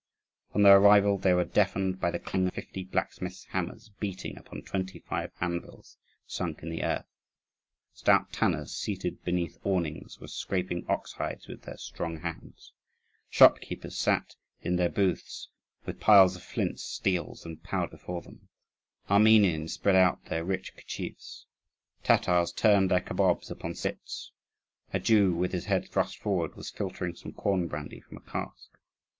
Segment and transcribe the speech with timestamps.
[0.55, 4.63] On their arrival, they were deafened by the clang of fifty blacksmiths' hammers beating upon
[4.63, 7.05] twenty five anvils sunk in the earth.
[7.93, 12.73] Stout tanners seated beneath awnings were scraping ox hides with their strong hands;
[13.29, 14.33] shop keepers sat
[14.63, 15.49] in their booths,
[15.85, 18.49] with piles of flints, steels, and powder before them;
[19.07, 21.45] Armenians spread out their rich handkerchiefs;
[22.01, 24.31] Tatars turned their kabobs upon spits;
[24.91, 28.71] a Jew, with his head thrust forward, was filtering some corn brandy from a cask.